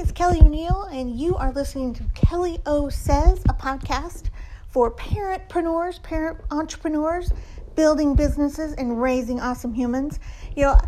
it's 0.00 0.10
Kelly 0.10 0.40
O'Neill, 0.40 0.88
and 0.90 1.14
you 1.14 1.36
are 1.36 1.52
listening 1.52 1.94
to 1.94 2.02
Kelly 2.14 2.58
O 2.66 2.88
Says, 2.88 3.40
a 3.48 3.54
podcast 3.54 4.24
for 4.68 4.90
parentpreneurs, 4.90 6.02
parent 6.02 6.40
entrepreneurs, 6.50 7.32
building 7.76 8.16
businesses, 8.16 8.72
and 8.72 9.00
raising 9.00 9.40
awesome 9.40 9.72
humans. 9.72 10.18
You 10.56 10.64
know, 10.64 10.80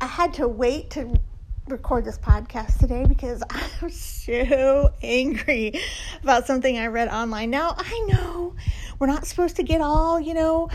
I 0.00 0.06
had 0.06 0.34
to 0.34 0.46
wait 0.46 0.90
to 0.90 1.18
record 1.66 2.04
this 2.04 2.16
podcast 2.16 2.78
today 2.78 3.04
because 3.08 3.42
I 3.50 3.62
was 3.82 4.00
so 4.00 4.92
angry 5.02 5.80
about 6.22 6.46
something 6.46 6.78
I 6.78 6.86
read 6.86 7.08
online. 7.08 7.50
Now, 7.50 7.74
I 7.76 8.06
know 8.06 8.54
we're 9.00 9.08
not 9.08 9.26
supposed 9.26 9.56
to 9.56 9.64
get 9.64 9.80
all, 9.80 10.20
you 10.20 10.34
know, 10.34 10.70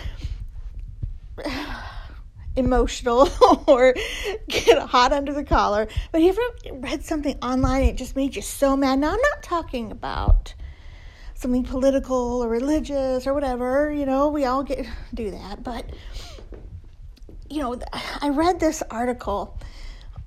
emotional 2.59 3.29
or 3.67 3.95
get 4.47 4.79
hot 4.79 5.11
under 5.13 5.33
the 5.33 5.43
collar. 5.43 5.87
But 6.11 6.21
if 6.21 6.35
you 6.35 6.51
ever 6.71 6.79
read 6.79 7.03
something 7.03 7.37
online 7.41 7.81
and 7.81 7.89
it 7.91 7.95
just 7.95 8.15
made 8.15 8.35
you 8.35 8.41
so 8.41 8.77
mad? 8.77 8.99
Now, 8.99 9.09
I'm 9.09 9.21
not 9.21 9.43
talking 9.43 9.91
about 9.91 10.53
something 11.33 11.63
political 11.63 12.43
or 12.43 12.49
religious 12.49 13.25
or 13.25 13.33
whatever. 13.33 13.91
You 13.91 14.05
know, 14.05 14.29
we 14.29 14.45
all 14.45 14.63
get 14.63 14.85
do 15.13 15.31
that. 15.31 15.63
But 15.63 15.89
you 17.49 17.61
know, 17.61 17.79
I 18.21 18.29
read 18.29 18.59
this 18.59 18.83
article 18.91 19.57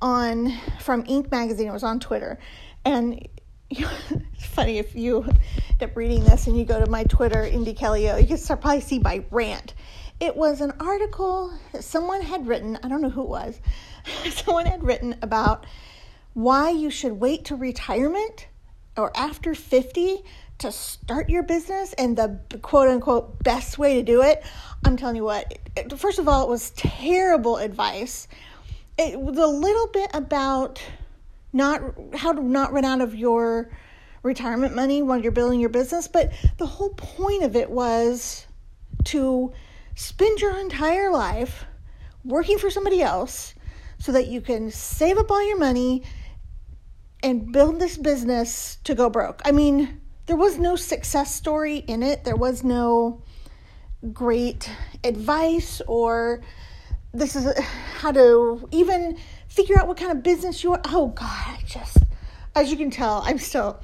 on 0.01 0.53
from 0.81 1.05
Inc. 1.05 1.31
magazine. 1.31 1.69
It 1.69 1.73
was 1.73 1.85
on 1.85 2.01
Twitter, 2.01 2.39
and 2.85 3.29
you 3.71 3.87
know, 4.11 4.23
it's 4.35 4.47
funny 4.47 4.79
if 4.79 4.95
you 4.95 5.23
end 5.23 5.83
up 5.83 5.97
reading 5.97 6.25
this 6.25 6.47
and 6.47 6.57
you 6.57 6.65
go 6.65 6.85
to 6.85 6.91
my 6.91 7.05
Twitter, 7.05 7.45
Indy 7.45 7.75
Kelly 7.75 8.09
O, 8.11 8.17
you 8.17 8.27
can 8.27 8.39
probably 8.47 8.81
see 8.81 8.99
my 8.99 9.25
rant 9.31 9.75
it 10.23 10.37
was 10.37 10.61
an 10.61 10.73
article 10.79 11.53
that 11.73 11.83
someone 11.83 12.23
had 12.23 12.47
written, 12.47 12.79
I 12.81 12.89
don't 12.89 13.03
know 13.03 13.11
who 13.11 13.23
it 13.23 13.29
was, 13.29 13.61
someone 14.31 14.67
had 14.67 14.85
written 14.85 15.17
about 15.21 15.67
why 16.33 16.71
you 16.71 16.91
should 16.91 17.15
wait 17.15 17.47
to 17.47 17.57
retirement 17.57 18.47
or 18.97 19.11
after 19.17 19.53
50 19.53 20.23
to 20.59 20.71
start 20.71 21.29
your 21.29 21.43
business 21.43 21.93
and 21.95 22.17
the 22.17 22.39
quote 22.63 22.89
unquote 22.89 23.43
best 23.43 23.79
way 23.79 23.97
to 23.97 24.03
do 24.05 24.23
it. 24.23 24.45
I'm 24.85 24.97
telling 24.97 25.17
you 25.17 25.25
what, 25.25 25.59
first 25.97 26.21
of 26.21 26.29
all, 26.29 26.45
it 26.45 26.49
was 26.49 26.71
terrible 26.71 27.57
advice. 27.57 28.29
It 28.97 29.21
was 29.21 29.37
a 29.39 29.47
little 29.47 29.89
bit 29.89 30.11
about 30.15 30.81
not 31.53 31.83
how 32.15 32.33
to 32.33 32.41
not 32.41 32.73
run 32.73 32.85
out 32.85 33.01
of 33.01 33.17
your 33.17 33.73
retirement 34.23 34.77
money 34.77 35.03
while 35.03 35.21
you're 35.21 35.33
building 35.33 35.59
your 35.59 35.69
business, 35.69 36.07
but 36.07 36.31
the 36.59 36.67
whole 36.67 36.91
point 36.91 37.43
of 37.43 37.57
it 37.57 37.69
was 37.69 38.47
to 39.07 39.53
spend 39.95 40.41
your 40.41 40.59
entire 40.59 41.11
life 41.11 41.65
working 42.25 42.59
for 42.59 42.71
somebody 42.71 43.03
else 43.03 43.55
so 43.99 44.13
that 44.13 44.27
you 44.29 44.41
can 44.41 44.71
save 44.71 45.19
up 45.19 45.31
all 45.31 45.47
your 45.47 45.59
money 45.59 46.03
and 47.23 47.53
build 47.53 47.79
this 47.79 47.97
business 47.97 48.79
to 48.85 48.95
go 48.95 49.09
broke. 49.09 49.41
I 49.45 49.53
mean, 49.53 50.01
there 50.27 50.37
was 50.37 50.59
no 50.59 50.77
success 50.77 51.35
story 51.35 51.79
in 51.79 52.03
it. 52.03 52.25
There 52.25 52.37
was 52.37 52.65
no 52.65 53.23
great 54.13 54.69
advice 55.05 55.81
or 55.87 56.43
this 57.15 57.37
is 57.37 57.57
how 57.99 58.11
to 58.11 58.69
even 58.73 59.19
figure 59.49 59.79
out 59.79 59.87
what 59.87 59.97
kind 59.97 60.11
of 60.11 60.23
business 60.23 60.65
you 60.65 60.71
want. 60.71 60.87
Oh 60.93 61.09
God, 61.09 61.29
I 61.29 61.59
just 61.67 61.99
as 62.55 62.71
you 62.71 62.77
can 62.77 62.91
tell, 62.91 63.23
I'm 63.25 63.39
still 63.39 63.81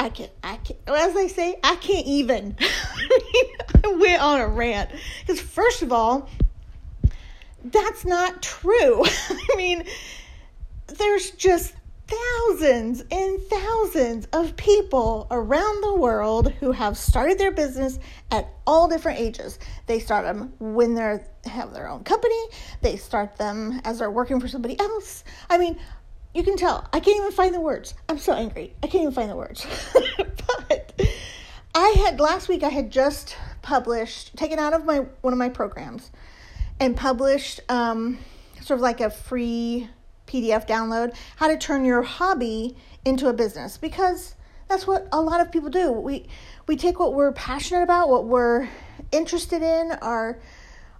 I 0.00 0.08
can't 0.08 0.32
I 0.42 0.56
can't. 0.56 0.80
as 0.88 1.16
I 1.16 1.28
say, 1.28 1.60
I 1.62 1.76
can't 1.76 2.06
even. 2.06 2.56
I 3.84 3.92
went 3.92 4.22
on 4.22 4.40
a 4.40 4.48
rant. 4.48 4.90
Because 5.20 5.40
first 5.40 5.82
of 5.82 5.92
all, 5.92 6.28
that's 7.64 8.04
not 8.04 8.42
true. 8.42 9.04
I 9.28 9.56
mean, 9.56 9.84
there's 10.86 11.30
just 11.32 11.74
thousands 12.06 13.02
and 13.10 13.40
thousands 13.42 14.26
of 14.32 14.56
people 14.56 15.26
around 15.30 15.82
the 15.82 15.94
world 15.94 16.52
who 16.60 16.72
have 16.72 16.96
started 16.96 17.38
their 17.38 17.52
business 17.52 17.98
at 18.30 18.48
all 18.66 18.88
different 18.88 19.18
ages. 19.18 19.58
They 19.86 19.98
start 19.98 20.24
them 20.24 20.52
when 20.58 20.94
they 20.94 21.20
have 21.46 21.72
their 21.72 21.88
own 21.88 22.04
company. 22.04 22.40
They 22.82 22.96
start 22.96 23.36
them 23.36 23.80
as 23.84 24.00
they're 24.00 24.10
working 24.10 24.40
for 24.40 24.48
somebody 24.48 24.78
else. 24.78 25.24
I 25.48 25.58
mean, 25.58 25.78
you 26.34 26.42
can 26.42 26.56
tell. 26.56 26.86
I 26.92 27.00
can't 27.00 27.18
even 27.18 27.32
find 27.32 27.54
the 27.54 27.60
words. 27.60 27.94
I'm 28.08 28.18
so 28.18 28.32
angry. 28.32 28.74
I 28.82 28.86
can't 28.86 29.02
even 29.02 29.14
find 29.14 29.30
the 29.30 29.36
words. 29.36 29.66
but 30.16 30.92
I 31.74 31.88
had 32.04 32.20
last 32.20 32.48
week 32.48 32.62
I 32.62 32.68
had 32.68 32.90
just 32.90 33.36
published, 33.62 34.36
taken 34.36 34.58
out 34.58 34.72
of 34.74 34.84
my 34.84 35.06
one 35.20 35.32
of 35.32 35.38
my 35.38 35.48
programs 35.48 36.10
and 36.80 36.96
published 36.96 37.60
um, 37.68 38.18
sort 38.60 38.78
of 38.78 38.82
like 38.82 39.00
a 39.00 39.10
free 39.10 39.88
PDF 40.26 40.66
download 40.66 41.14
how 41.36 41.48
to 41.48 41.56
turn 41.56 41.84
your 41.84 42.02
hobby 42.02 42.76
into 43.04 43.28
a 43.28 43.32
business 43.32 43.76
because 43.76 44.34
that's 44.68 44.86
what 44.86 45.06
a 45.12 45.20
lot 45.20 45.40
of 45.40 45.52
people 45.52 45.70
do. 45.70 45.92
We 45.92 46.28
we 46.66 46.76
take 46.76 46.98
what 46.98 47.14
we're 47.14 47.32
passionate 47.32 47.82
about, 47.82 48.08
what 48.08 48.24
we're 48.24 48.68
interested 49.10 49.62
in, 49.62 49.92
our 50.02 50.40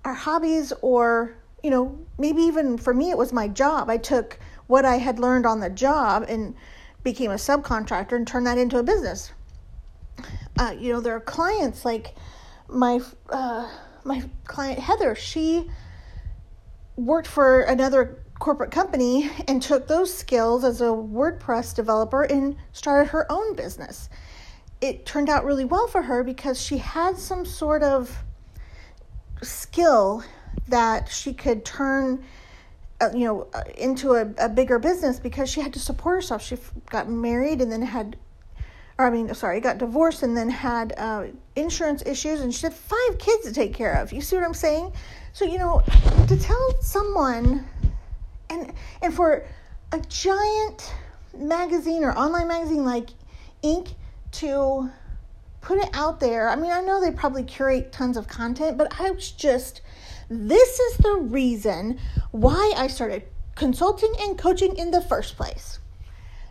our 0.04 0.14
hobbies 0.14 0.72
or 0.82 1.36
you 1.62 1.70
know, 1.70 1.96
maybe 2.18 2.42
even 2.42 2.76
for 2.76 2.92
me 2.92 3.10
it 3.10 3.18
was 3.18 3.32
my 3.32 3.48
job. 3.48 3.88
I 3.88 3.96
took 3.96 4.38
what 4.66 4.84
I 4.84 4.98
had 4.98 5.18
learned 5.18 5.46
on 5.46 5.60
the 5.60 5.70
job 5.70 6.24
and 6.28 6.54
became 7.02 7.30
a 7.30 7.34
subcontractor 7.34 8.12
and 8.12 8.26
turned 8.26 8.46
that 8.46 8.58
into 8.58 8.78
a 8.78 8.82
business. 8.82 9.32
Uh, 10.58 10.74
you 10.78 10.92
know, 10.92 11.00
there 11.00 11.16
are 11.16 11.20
clients 11.20 11.84
like 11.84 12.14
my 12.68 13.00
uh, 13.28 13.68
my 14.04 14.22
client 14.44 14.78
Heather. 14.78 15.14
She 15.14 15.70
worked 16.96 17.28
for 17.28 17.62
another 17.62 18.24
corporate 18.38 18.70
company 18.70 19.30
and 19.46 19.62
took 19.62 19.86
those 19.86 20.12
skills 20.12 20.64
as 20.64 20.80
a 20.80 20.86
WordPress 20.86 21.74
developer 21.74 22.24
and 22.24 22.56
started 22.72 23.10
her 23.10 23.30
own 23.30 23.54
business. 23.54 24.08
It 24.80 25.06
turned 25.06 25.28
out 25.28 25.44
really 25.44 25.64
well 25.64 25.86
for 25.86 26.02
her 26.02 26.24
because 26.24 26.60
she 26.60 26.78
had 26.78 27.16
some 27.16 27.46
sort 27.46 27.84
of 27.84 28.24
skill 29.42 30.24
that 30.68 31.08
she 31.08 31.32
could 31.32 31.64
turn 31.64 32.24
uh, 33.00 33.10
you 33.14 33.24
know, 33.24 33.48
uh, 33.52 33.62
into 33.76 34.14
a, 34.14 34.28
a 34.38 34.48
bigger 34.48 34.78
business 34.78 35.18
because 35.18 35.50
she 35.50 35.60
had 35.60 35.72
to 35.72 35.80
support 35.80 36.16
herself. 36.16 36.42
She 36.42 36.56
got 36.90 37.08
married 37.08 37.60
and 37.60 37.70
then 37.70 37.82
had, 37.82 38.16
or 38.98 39.06
I 39.06 39.10
mean, 39.10 39.32
sorry, 39.34 39.60
got 39.60 39.78
divorced 39.78 40.22
and 40.22 40.36
then 40.36 40.50
had 40.50 40.94
uh, 40.96 41.26
insurance 41.56 42.02
issues 42.04 42.40
and 42.40 42.54
she 42.54 42.66
had 42.66 42.74
five 42.74 43.18
kids 43.18 43.44
to 43.44 43.52
take 43.52 43.74
care 43.74 43.94
of. 43.94 44.12
You 44.12 44.20
see 44.20 44.36
what 44.36 44.44
I'm 44.44 44.54
saying? 44.54 44.92
So, 45.32 45.44
you 45.44 45.58
know, 45.58 45.82
to 46.28 46.38
tell 46.38 46.82
someone, 46.82 47.66
and 48.50 48.72
and 49.00 49.14
for 49.14 49.46
a 49.92 49.98
giant 50.00 50.94
magazine 51.36 52.04
or 52.04 52.16
online 52.16 52.48
magazine 52.48 52.84
like 52.84 53.10
Inc. 53.62 53.94
to 54.32 54.90
put 55.62 55.78
it 55.78 55.88
out 55.94 56.20
there. 56.20 56.48
I 56.48 56.56
mean, 56.56 56.70
I 56.70 56.80
know 56.80 57.00
they 57.00 57.12
probably 57.12 57.44
curate 57.44 57.92
tons 57.92 58.16
of 58.16 58.28
content, 58.28 58.76
but 58.76 59.00
I 59.00 59.10
was 59.10 59.30
just 59.30 59.80
this 60.28 60.78
is 60.78 60.96
the 60.98 61.16
reason 61.16 61.98
why 62.30 62.72
I 62.76 62.86
started 62.86 63.24
consulting 63.54 64.14
and 64.20 64.38
coaching 64.38 64.76
in 64.76 64.90
the 64.90 65.02
first 65.02 65.36
place. 65.36 65.78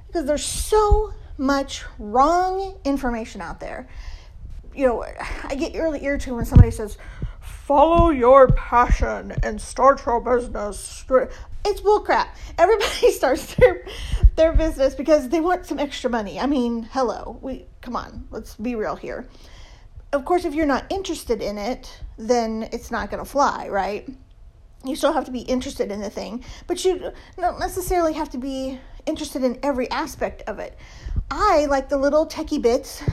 Because 0.08 0.26
there's 0.26 0.46
so 0.46 1.14
much 1.38 1.84
wrong 2.00 2.78
information 2.86 3.42
out 3.42 3.60
there. 3.60 3.88
You 4.74 4.88
know, 4.88 5.06
I 5.44 5.56
get 5.56 5.74
really 5.74 6.04
irritated 6.04 6.36
when 6.36 6.46
somebody 6.46 6.72
says, 6.72 6.98
follow 7.42 8.10
your 8.10 8.48
passion 8.50 9.34
and 9.44 9.60
start 9.60 10.06
your 10.06 10.22
business. 10.22 11.06
It's 11.66 11.82
bullcrap. 11.82 12.28
Everybody 12.58 13.12
starts 13.12 13.56
their 13.56 13.86
their 14.36 14.54
business 14.54 14.96
because 14.96 15.30
they 15.30 15.42
want 15.42 15.66
some 15.66 15.78
extra 15.78 16.10
money. 16.10 16.40
I 16.40 16.46
mean, 16.46 16.84
hello. 16.92 17.38
We 17.42 17.66
come 17.82 17.96
on, 17.96 18.28
let's 18.32 18.56
be 18.56 18.76
real 18.76 18.96
here 18.96 19.28
of 20.14 20.26
course, 20.26 20.46
if 20.46 20.54
you're 20.54 20.66
not 20.66 20.86
interested 20.90 21.42
in 21.42 21.58
it, 21.58 22.02
then 22.18 22.68
it's 22.72 22.92
not 22.92 23.10
going 23.10 23.24
to 23.24 23.30
fly, 23.30 23.70
right? 23.70 24.08
You 24.84 24.96
still 24.96 25.14
have 25.14 25.26
to 25.26 25.32
be 25.32 25.42
interested 25.42 25.92
in 25.92 26.02
the 26.02 26.10
thing, 26.10 26.44
but 26.68 26.84
you 26.84 27.12
don't 27.38 27.60
necessarily 27.60 28.14
have 28.14 28.30
to 28.32 28.38
be 28.38 28.80
interested 29.06 29.44
in 29.44 29.60
every 29.64 29.90
aspect 29.90 30.44
of 30.48 30.60
it. 30.60 30.78
I 31.30 31.66
like 31.66 31.90
the 31.90 31.98
little 31.98 32.28
techie 32.28 32.62
bits 32.62 33.04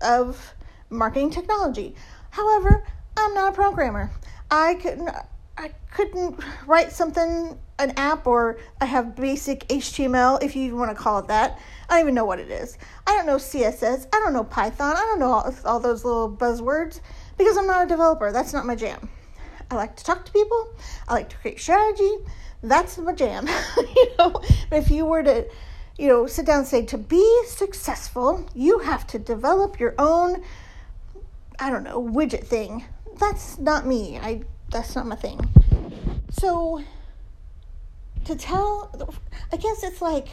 of 0.00 0.54
marketing 0.90 1.30
technology. 1.30 1.94
However, 2.30 2.84
I'm 3.16 3.34
not 3.34 3.52
a 3.52 3.54
programmer. 3.54 4.10
I 4.50 4.74
couldn't 4.74 5.10
I 5.56 5.72
couldn't 5.90 6.38
write 6.66 6.92
something 6.92 7.58
an 7.80 7.92
app 7.96 8.26
or 8.26 8.58
I 8.80 8.86
have 8.86 9.16
basic 9.16 9.66
HTML 9.68 10.42
if 10.42 10.54
you 10.54 10.76
want 10.76 10.90
to 10.90 11.00
call 11.00 11.18
it 11.18 11.28
that. 11.28 11.58
I 11.88 11.94
don't 11.94 12.02
even 12.02 12.14
know 12.14 12.24
what 12.24 12.38
it 12.38 12.50
is. 12.50 12.78
I 13.06 13.16
don't 13.16 13.26
know 13.26 13.36
CSS. 13.36 14.06
I 14.12 14.20
don't 14.20 14.32
know 14.32 14.44
Python. 14.44 14.96
I 14.96 15.00
don't 15.00 15.18
know 15.18 15.32
all, 15.32 15.54
all 15.64 15.80
those 15.80 16.04
little 16.04 16.30
buzzwords 16.30 17.00
because 17.36 17.56
I'm 17.56 17.66
not 17.66 17.84
a 17.84 17.88
developer. 17.88 18.30
That's 18.32 18.52
not 18.52 18.66
my 18.66 18.74
jam. 18.74 19.08
I 19.70 19.74
like 19.74 19.96
to 19.96 20.04
talk 20.04 20.24
to 20.24 20.32
people. 20.32 20.74
I 21.08 21.14
like 21.14 21.28
to 21.30 21.36
create 21.36 21.60
strategy. 21.60 22.10
That's 22.62 22.98
my 22.98 23.12
jam. 23.12 23.48
you 23.76 24.10
know, 24.18 24.30
but 24.70 24.78
if 24.78 24.90
you 24.90 25.06
were 25.06 25.22
to, 25.22 25.46
you 25.96 26.08
know, 26.08 26.26
sit 26.26 26.46
down 26.46 26.60
and 26.60 26.68
say 26.68 26.84
to 26.86 26.98
be 26.98 27.42
successful, 27.46 28.48
you 28.54 28.80
have 28.80 29.06
to 29.08 29.18
develop 29.18 29.78
your 29.78 29.94
own 29.98 30.42
I 31.60 31.70
don't 31.70 31.82
know, 31.82 32.00
widget 32.00 32.44
thing. 32.44 32.84
That's 33.18 33.58
not 33.58 33.84
me. 33.84 34.18
I 34.18 34.42
that's 34.70 34.94
not 34.94 35.06
my 35.06 35.16
thing. 35.16 35.40
So 36.30 36.82
to 38.24 38.36
tell 38.36 39.12
I 39.52 39.56
guess 39.56 39.82
it's 39.82 40.00
like 40.00 40.28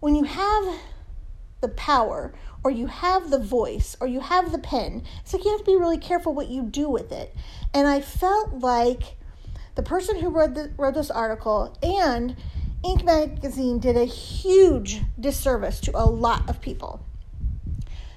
when 0.00 0.14
you 0.14 0.24
have 0.24 0.80
the 1.62 1.68
power 1.68 2.34
or 2.62 2.70
you 2.70 2.86
have 2.86 3.30
the 3.30 3.38
voice 3.38 3.96
or 4.00 4.06
you 4.06 4.20
have 4.20 4.52
the 4.52 4.58
pen, 4.58 5.02
it's 5.22 5.32
like 5.32 5.44
you 5.44 5.50
have 5.50 5.60
to 5.60 5.64
be 5.64 5.76
really 5.76 5.98
careful 5.98 6.34
what 6.34 6.48
you 6.48 6.62
do 6.62 6.90
with 6.90 7.10
it. 7.10 7.34
And 7.72 7.88
I 7.88 8.02
felt 8.02 8.54
like 8.58 9.16
the 9.74 9.82
person 9.82 10.18
who 10.18 10.28
wrote, 10.28 10.54
the, 10.54 10.72
wrote 10.76 10.94
this 10.94 11.10
article 11.10 11.76
and 11.82 12.36
Inc. 12.84 13.04
magazine 13.04 13.78
did 13.78 13.96
a 13.96 14.04
huge 14.04 15.00
disservice 15.18 15.80
to 15.80 15.90
a 15.94 16.04
lot 16.04 16.48
of 16.48 16.60
people. 16.60 17.04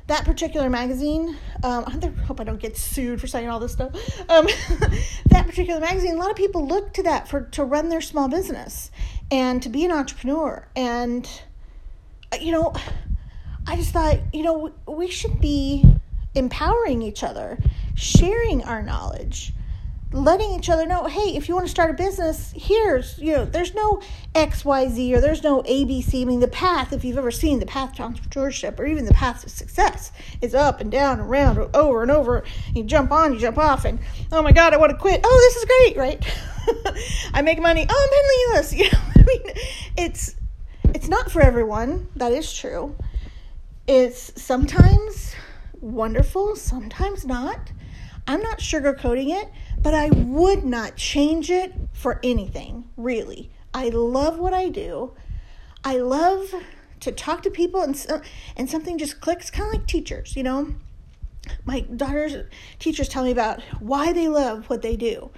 That 0.07 0.23
particular 0.23 0.69
magazine, 0.69 1.37
um, 1.63 1.83
I 1.87 2.23
hope 2.25 2.39
I 2.39 2.43
don't 2.43 2.59
get 2.59 2.77
sued 2.77 3.19
for 3.19 3.27
saying 3.27 3.49
all 3.49 3.59
this 3.59 3.73
stuff. 3.73 3.93
Um, 4.29 4.47
that 5.27 5.45
particular 5.45 5.81
magazine, 5.81 6.15
a 6.15 6.19
lot 6.19 6.31
of 6.31 6.37
people 6.37 6.65
look 6.65 6.93
to 6.93 7.03
that 7.03 7.27
for 7.27 7.41
to 7.41 7.63
run 7.63 7.89
their 7.89 8.01
small 8.01 8.29
business 8.29 8.91
and 9.31 9.61
to 9.63 9.69
be 9.69 9.83
an 9.83 9.91
entrepreneur. 9.91 10.67
And 10.75 11.29
you 12.41 12.51
know, 12.51 12.73
I 13.65 13.75
just 13.75 13.91
thought, 13.91 14.19
you 14.33 14.43
know, 14.43 14.71
we 14.87 15.09
should 15.09 15.39
be 15.41 15.83
empowering 16.35 17.01
each 17.01 17.23
other, 17.23 17.57
sharing 17.95 18.63
our 18.63 18.81
knowledge, 18.81 19.53
letting 20.11 20.51
each 20.51 20.69
other 20.69 20.85
know, 20.85 21.05
hey, 21.05 21.35
if 21.35 21.49
you 21.49 21.55
want 21.55 21.67
to 21.67 21.71
start 21.71 21.91
a 21.91 21.93
business, 21.93 22.53
here's, 22.55 23.17
you 23.19 23.33
know, 23.33 23.45
there's 23.45 23.73
no 23.73 24.01
XYZ 24.33 25.13
or 25.13 25.19
there's 25.19 25.43
no 25.43 25.61
ABC. 25.63 26.21
I 26.21 26.25
mean, 26.25 26.39
the 26.39 26.47
path, 26.47 26.93
if 26.93 27.03
you've 27.03 27.17
ever 27.17 27.31
seen 27.31 27.59
the 27.59 27.65
path 27.65 27.95
to 27.95 28.03
entrepreneurship 28.03 28.79
or 28.79 28.85
even 28.85 29.05
the 29.05 29.13
path 29.13 29.41
to 29.41 29.49
success, 29.49 30.11
is 30.41 30.55
up 30.55 30.79
and 30.79 30.91
down 30.91 31.19
and 31.19 31.29
around 31.29 31.57
over 31.75 32.01
and 32.01 32.11
over. 32.11 32.43
You 32.73 32.83
jump 32.83 33.11
on, 33.11 33.33
you 33.33 33.39
jump 33.39 33.57
off, 33.57 33.83
and 33.83 33.99
oh 34.31 34.41
my 34.41 34.53
God, 34.53 34.73
I 34.73 34.77
want 34.77 34.91
to 34.91 34.97
quit. 34.97 35.21
Oh, 35.23 35.51
this 35.51 35.55
is 35.57 35.65
great, 35.65 35.97
right? 35.97 36.37
I 37.33 37.41
make 37.41 37.61
money. 37.61 37.85
Oh, 37.87 38.09
I'm 38.51 38.55
penniless. 38.55 38.73
You 38.77 38.85
know, 38.85 38.99
I 39.15 39.23
mean, 39.23 39.55
it's 39.97 40.35
it's 40.93 41.09
not 41.09 41.31
for 41.31 41.41
everyone. 41.41 42.07
That 42.15 42.31
is 42.31 42.53
true. 42.53 42.95
It's 43.87 44.41
sometimes 44.41 45.35
wonderful, 45.81 46.55
sometimes 46.55 47.25
not. 47.25 47.71
I'm 48.27 48.41
not 48.41 48.59
sugarcoating 48.59 49.29
it, 49.29 49.49
but 49.87 49.93
I 49.93 50.09
would 50.09 50.65
not 50.65 50.97
change 50.97 51.49
it 51.49 51.73
for 51.93 52.19
anything, 52.21 52.89
really. 52.97 53.49
I 53.73 53.87
love 53.87 54.37
what 54.37 54.53
I 54.53 54.67
do. 54.67 55.13
I 55.81 55.99
love 55.99 56.53
to 56.99 57.13
talk 57.13 57.41
to 57.43 57.49
people 57.49 57.79
and 57.79 58.05
uh, 58.09 58.19
and 58.57 58.69
something 58.69 58.97
just 58.97 59.21
clicks 59.21 59.49
kind 59.49 59.73
of 59.73 59.79
like 59.79 59.87
teachers, 59.87 60.35
you 60.35 60.43
know. 60.43 60.75
My 61.63 61.79
daughter's 61.79 62.35
teachers 62.79 63.07
tell 63.07 63.23
me 63.23 63.31
about 63.31 63.61
why 63.79 64.11
they 64.11 64.27
love 64.27 64.69
what 64.69 64.81
they 64.81 64.97
do. 64.97 65.31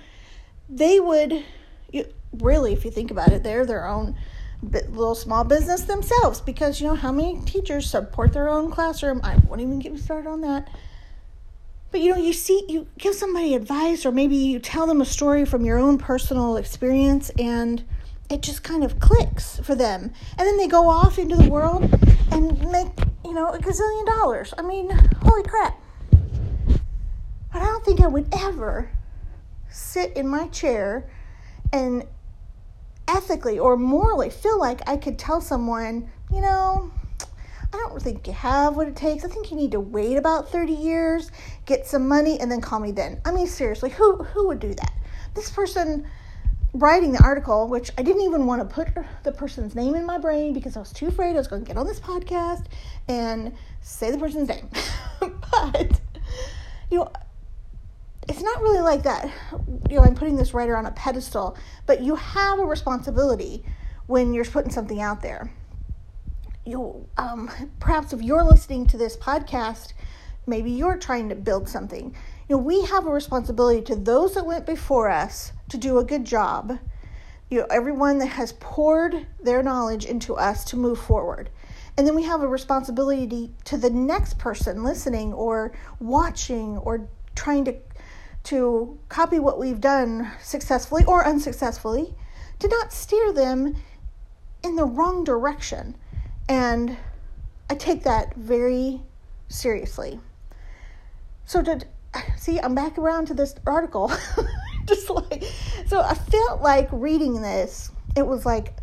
They 0.68 1.00
would 1.00 1.46
really 2.40 2.74
if 2.74 2.84
you 2.84 2.90
think 2.90 3.12
about 3.12 3.32
it, 3.32 3.44
they're 3.44 3.68
their 3.68 3.86
own 3.86 4.16
little 4.64 5.14
small 5.14 5.44
business 5.44 5.82
themselves 5.82 6.42
because 6.42 6.82
you 6.82 6.88
know 6.88 6.96
how 6.96 7.12
many 7.12 7.40
teachers 7.42 7.88
support 7.88 8.34
their 8.34 8.50
own 8.50 8.72
classroom. 8.72 9.22
I 9.24 9.36
won't 9.48 9.62
even 9.62 9.78
get 9.78 9.92
me 9.92 10.00
started 10.00 10.28
on 10.28 10.42
that. 10.42 10.70
But 11.92 12.02
you 12.02 12.12
know, 12.12 12.22
you 12.22 12.34
see, 12.34 12.64
you 12.70 12.88
give 12.98 13.16
somebody 13.16 13.56
advice, 13.56 14.06
or 14.06 14.12
maybe 14.12 14.36
you 14.36 14.60
tell 14.60 14.86
them 14.86 15.02
a 15.02 15.06
story 15.06 15.46
from 15.46 15.66
your 15.66 15.80
own 15.80 15.98
personal 15.98 16.58
experience, 16.58 17.32
and 17.40 17.84
it 18.30 18.42
just 18.42 18.64
kind 18.64 18.84
of 18.84 19.00
clicks 19.00 19.60
for 19.60 19.74
them. 19.74 20.12
And 20.38 20.48
then 20.48 20.58
they 20.58 20.68
go 20.68 20.88
off 20.88 21.18
into 21.18 21.36
the 21.36 21.50
world 21.50 21.92
and 22.32 22.60
make, 22.72 22.88
you 23.26 23.34
know, 23.34 23.50
a 23.50 23.58
gazillion 23.58 24.06
dollars. 24.06 24.54
I 24.58 24.62
mean, 24.62 24.92
holy 25.24 25.44
crap. 25.44 25.82
But 27.52 27.64
I 27.64 27.66
don't 27.66 27.84
think 27.84 28.02
I 28.02 28.08
would 28.08 28.28
ever 28.34 28.92
sit 29.70 30.16
in 30.16 30.28
my 30.28 30.48
chair 30.50 31.10
and 31.74 32.06
ethically 33.08 33.58
or 33.58 33.76
morally 33.76 34.30
feel 34.30 34.60
like 34.60 34.88
I 34.88 34.98
could 34.98 35.18
tell 35.18 35.42
someone, 35.42 36.12
you 36.32 36.42
know, 36.42 36.92
I 37.72 37.78
don't 37.78 38.02
think 38.02 38.26
you 38.26 38.34
have 38.34 38.76
what 38.76 38.88
it 38.88 38.96
takes. 38.96 39.24
I 39.24 39.28
think 39.28 39.52
you 39.52 39.58
need 39.58 39.72
to 39.72 39.80
wait 39.80 40.18
about 40.18 40.50
30 40.50 40.74
years, 40.74 41.32
get 41.66 41.86
some 41.86 42.08
money, 42.08 42.40
and 42.40 42.52
then 42.52 42.62
call 42.62 42.80
me 42.80 42.92
then. 42.92 43.22
I 43.26 43.32
mean, 43.32 43.48
seriously, 43.48 43.92
who, 43.92 44.24
who 44.24 44.48
would 44.48 44.60
do 44.60 44.74
that? 44.74 44.94
This 45.36 45.52
person 45.52 46.08
writing 46.74 47.12
the 47.12 47.24
article, 47.24 47.68
which 47.68 47.92
I 47.98 48.04
didn't 48.04 48.24
even 48.24 48.46
want 48.46 48.68
to 48.68 48.74
put 48.74 48.90
the 49.24 49.32
person's 49.32 49.76
name 49.76 49.96
in 49.96 50.06
my 50.06 50.18
brain 50.18 50.54
because 50.54 50.78
I 50.78 50.80
was 50.80 50.92
too 50.92 51.08
afraid 51.08 51.32
I 51.32 51.40
was 51.40 51.48
going 51.48 51.64
to 51.64 51.68
get 51.68 51.78
on 51.78 51.86
this 51.86 52.00
podcast 52.00 52.66
and 53.08 53.54
say 53.82 54.12
the 54.12 54.18
person's 54.18 54.50
name. 54.50 54.70
but, 55.20 56.00
you 56.90 57.00
know, 57.00 57.12
it's 58.28 58.42
not 58.42 58.62
really 58.62 58.82
like 58.82 59.04
that. 59.04 59.32
You 59.90 59.98
know, 59.98 60.04
I'm 60.04 60.16
putting 60.16 60.36
this 60.36 60.54
writer 60.54 60.76
on 60.76 60.86
a 60.86 60.92
pedestal, 60.92 61.58
but 61.86 62.02
you 62.02 62.16
have 62.16 62.60
a 62.60 62.66
responsibility 62.66 63.64
when 64.06 64.34
you're 64.34 64.46
putting 64.46 64.72
something 64.72 65.02
out 65.02 65.22
there. 65.22 65.52
You, 66.70 67.08
um, 67.18 67.50
perhaps 67.80 68.14
if 68.14 68.22
you're 68.22 68.44
listening 68.44 68.86
to 68.88 68.98
this 68.98 69.18
podcast, 69.18 69.94
maybe 70.46 70.72
you're 70.72 70.98
trying 70.98 71.30
to 71.30 71.36
build 71.36 71.68
something. 71.68 72.16
You 72.48 72.56
know, 72.56 72.62
we 72.62 72.86
have 72.86 73.08
a 73.08 73.12
responsibility 73.12 73.82
to 73.84 73.96
those 73.96 74.36
that 74.36 74.46
went 74.46 74.66
before 74.66 75.10
us 75.10 75.52
to 75.70 75.78
do 75.78 75.98
a 75.98 76.04
good 76.04 76.26
job. 76.26 76.80
You 77.50 77.62
know, 77.62 77.68
everyone 77.72 78.20
that 78.20 78.28
has 78.28 78.54
poured 78.54 79.26
their 79.42 79.64
knowledge 79.64 80.06
into 80.06 80.36
us 80.36 80.64
to 80.66 80.78
move 80.78 81.00
forward. 81.00 81.50
And 81.98 82.06
then 82.06 82.16
we 82.16 82.24
have 82.24 82.42
a 82.42 82.48
responsibility 82.48 83.52
to 83.66 83.78
the 83.78 83.90
next 83.90 84.38
person 84.38 84.84
listening 84.84 85.34
or 85.34 85.74
watching 86.00 86.78
or 86.78 87.10
trying 87.36 87.66
to 87.66 87.76
to 88.42 88.98
copy 89.10 89.38
what 89.38 89.60
we've 89.60 89.82
done 89.82 90.32
successfully 90.42 91.04
or 91.06 91.26
unsuccessfully, 91.26 92.16
to 92.60 92.68
not 92.68 92.94
steer 92.94 93.34
them 93.34 93.76
in 94.64 94.76
the 94.76 94.86
wrong 94.86 95.24
direction. 95.24 95.96
And 96.50 96.98
I 97.70 97.76
take 97.76 98.04
that 98.04 98.34
very 98.36 99.02
seriously. 99.48 100.20
So 101.46 101.62
to 101.62 101.80
see, 102.38 102.60
I'm 102.60 102.74
back 102.74 102.98
around 102.98 103.28
to 103.28 103.36
this 103.36 103.56
article. 103.66 104.12
Just 104.86 105.10
like 105.10 105.44
so 105.86 106.02
I 106.02 106.16
felt 106.16 106.62
like 106.62 106.90
reading 106.92 107.42
this, 107.42 107.92
it 108.16 108.26
was 108.26 108.46
like 108.46 108.74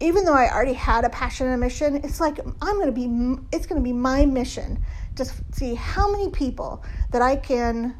even 0.00 0.24
though 0.24 0.34
I 0.34 0.52
already 0.52 0.72
had 0.72 1.04
a 1.04 1.08
passion 1.08 1.46
and 1.46 1.54
a 1.54 1.58
mission, 1.58 1.96
it's 1.96 2.20
like 2.20 2.40
I'm 2.60 2.74
going 2.74 2.86
to 2.86 2.92
be 2.92 3.46
it's 3.52 3.66
going 3.66 3.80
to 3.80 3.84
be 3.84 3.92
my 3.92 4.26
mission 4.26 4.82
to 5.14 5.24
see 5.52 5.76
how 5.76 6.10
many 6.10 6.30
people 6.30 6.82
that 7.12 7.22
I 7.22 7.36
can 7.36 7.94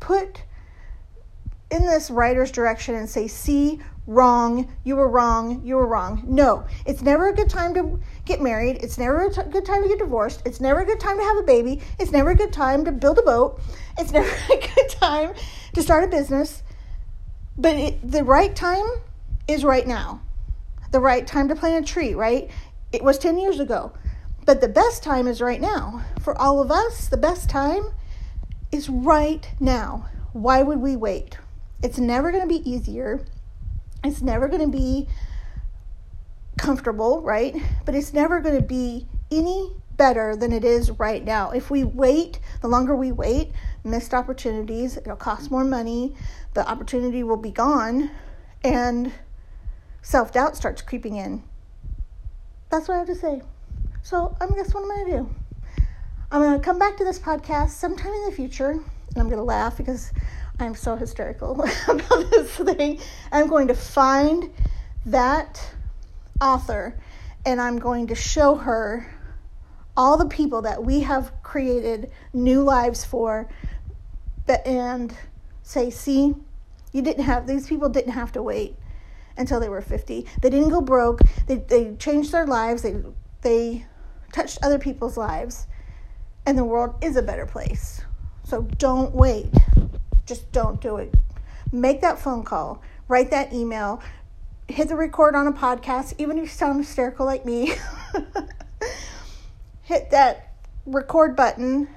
put 0.00 0.42
in 1.72 1.86
this 1.86 2.10
writer's 2.10 2.52
direction 2.52 2.94
and 2.94 3.08
say, 3.08 3.26
see, 3.26 3.80
wrong, 4.06 4.70
you 4.84 4.94
were 4.94 5.08
wrong, 5.08 5.62
you 5.64 5.76
were 5.76 5.86
wrong. 5.86 6.22
No, 6.26 6.66
it's 6.84 7.00
never 7.00 7.28
a 7.28 7.34
good 7.34 7.48
time 7.48 7.72
to 7.74 7.98
get 8.26 8.42
married. 8.42 8.82
It's 8.82 8.98
never 8.98 9.24
a 9.24 9.32
t- 9.32 9.50
good 9.50 9.64
time 9.64 9.82
to 9.82 9.88
get 9.88 9.98
divorced. 9.98 10.42
It's 10.44 10.60
never 10.60 10.80
a 10.80 10.84
good 10.84 11.00
time 11.00 11.16
to 11.16 11.24
have 11.24 11.38
a 11.38 11.42
baby. 11.42 11.80
It's 11.98 12.12
never 12.12 12.30
a 12.30 12.34
good 12.34 12.52
time 12.52 12.84
to 12.84 12.92
build 12.92 13.18
a 13.18 13.22
boat. 13.22 13.60
It's 13.98 14.12
never 14.12 14.28
a 14.28 14.74
good 14.74 14.88
time 14.90 15.32
to 15.72 15.82
start 15.82 16.04
a 16.04 16.08
business. 16.08 16.62
But 17.56 17.76
it, 17.76 18.10
the 18.10 18.22
right 18.22 18.54
time 18.54 18.84
is 19.48 19.64
right 19.64 19.86
now. 19.86 20.20
The 20.90 21.00
right 21.00 21.26
time 21.26 21.48
to 21.48 21.56
plant 21.56 21.88
a 21.88 21.92
tree, 21.92 22.12
right? 22.12 22.50
It 22.92 23.02
was 23.02 23.18
10 23.18 23.38
years 23.38 23.60
ago. 23.60 23.92
But 24.44 24.60
the 24.60 24.68
best 24.68 25.02
time 25.02 25.26
is 25.26 25.40
right 25.40 25.60
now. 25.60 26.04
For 26.20 26.36
all 26.38 26.60
of 26.60 26.70
us, 26.70 27.08
the 27.08 27.16
best 27.16 27.48
time 27.48 27.92
is 28.70 28.90
right 28.90 29.48
now. 29.58 30.06
Why 30.32 30.62
would 30.62 30.80
we 30.80 30.96
wait? 30.96 31.38
It's 31.82 31.98
never 31.98 32.30
going 32.30 32.42
to 32.42 32.48
be 32.48 32.68
easier. 32.68 33.24
It's 34.04 34.22
never 34.22 34.48
going 34.48 34.62
to 34.62 34.76
be 34.76 35.08
comfortable, 36.56 37.22
right? 37.22 37.56
But 37.84 37.94
it's 37.94 38.12
never 38.12 38.40
going 38.40 38.56
to 38.56 38.66
be 38.66 39.06
any 39.30 39.72
better 39.96 40.36
than 40.36 40.52
it 40.52 40.64
is 40.64 40.90
right 40.92 41.24
now. 41.24 41.50
If 41.50 41.70
we 41.70 41.84
wait, 41.84 42.40
the 42.60 42.68
longer 42.68 42.94
we 42.94 43.12
wait, 43.12 43.52
missed 43.84 44.14
opportunities, 44.14 44.96
it'll 44.96 45.16
cost 45.16 45.50
more 45.50 45.64
money, 45.64 46.14
the 46.54 46.68
opportunity 46.68 47.22
will 47.22 47.36
be 47.36 47.50
gone, 47.50 48.10
and 48.64 49.12
self 50.02 50.32
doubt 50.32 50.56
starts 50.56 50.82
creeping 50.82 51.16
in. 51.16 51.42
That's 52.70 52.88
what 52.88 52.94
I 52.94 52.98
have 52.98 53.06
to 53.08 53.14
say. 53.14 53.42
So, 54.02 54.36
I 54.40 54.46
guess 54.46 54.74
what 54.74 54.82
I'm 54.82 54.88
going 54.88 55.06
to 55.06 55.12
do. 55.12 55.34
I'm 56.30 56.40
going 56.40 56.58
to 56.58 56.64
come 56.64 56.78
back 56.78 56.96
to 56.96 57.04
this 57.04 57.18
podcast 57.18 57.70
sometime 57.70 58.12
in 58.12 58.24
the 58.24 58.32
future, 58.32 58.70
and 58.70 59.16
I'm 59.16 59.26
going 59.26 59.36
to 59.36 59.44
laugh 59.44 59.76
because 59.76 60.12
I'm 60.58 60.74
so 60.74 60.96
hysterical 60.96 61.52
about 61.88 62.30
this 62.30 62.50
thing. 62.56 63.00
I'm 63.30 63.48
going 63.48 63.68
to 63.68 63.74
find 63.74 64.50
that 65.06 65.74
author 66.40 66.98
and 67.44 67.60
I'm 67.60 67.78
going 67.78 68.08
to 68.08 68.14
show 68.14 68.54
her 68.54 69.18
all 69.96 70.16
the 70.16 70.26
people 70.26 70.62
that 70.62 70.84
we 70.84 71.00
have 71.00 71.32
created 71.42 72.10
new 72.32 72.62
lives 72.62 73.04
for 73.04 73.48
and 74.64 75.14
say, 75.62 75.90
see, 75.90 76.34
you 76.92 77.02
didn't 77.02 77.24
have, 77.24 77.46
these 77.46 77.66
people 77.66 77.88
didn't 77.88 78.12
have 78.12 78.32
to 78.32 78.42
wait 78.42 78.76
until 79.36 79.60
they 79.60 79.68
were 79.68 79.80
50. 79.80 80.26
They 80.40 80.50
didn't 80.50 80.68
go 80.68 80.80
broke. 80.80 81.20
They, 81.46 81.56
they 81.56 81.94
changed 81.96 82.32
their 82.32 82.46
lives. 82.46 82.82
They, 82.82 82.96
they 83.42 83.86
touched 84.32 84.58
other 84.62 84.78
people's 84.78 85.16
lives 85.16 85.66
and 86.46 86.58
the 86.58 86.64
world 86.64 86.94
is 87.02 87.16
a 87.16 87.22
better 87.22 87.46
place. 87.46 88.02
So 88.44 88.62
don't 88.78 89.14
wait. 89.14 89.52
Just 90.26 90.50
don't 90.52 90.80
do 90.80 90.96
it. 90.96 91.14
Make 91.72 92.00
that 92.00 92.18
phone 92.18 92.44
call, 92.44 92.82
write 93.08 93.30
that 93.30 93.52
email, 93.52 94.02
hit 94.68 94.88
the 94.88 94.96
record 94.96 95.34
on 95.34 95.46
a 95.46 95.52
podcast, 95.52 96.14
even 96.18 96.38
if 96.38 96.44
you 96.44 96.48
sound 96.48 96.78
hysterical 96.78 97.26
like 97.26 97.44
me. 97.44 97.72
hit 99.82 100.10
that 100.10 100.54
record 100.86 101.36
button. 101.36 101.88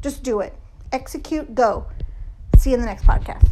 Just 0.00 0.22
do 0.22 0.40
it. 0.40 0.54
Execute, 0.90 1.54
go. 1.54 1.86
See 2.58 2.70
you 2.70 2.74
in 2.74 2.80
the 2.80 2.86
next 2.86 3.04
podcast. 3.04 3.48